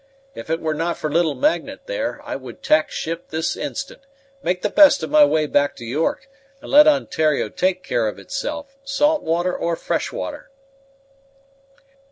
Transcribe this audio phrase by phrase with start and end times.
[0.33, 4.01] If it were not for little Magnet there, I would tack ship this instant,
[4.41, 6.27] make the best of my way back to York,
[6.59, 10.49] and let Ontario take care of itself, salt water or fresh water."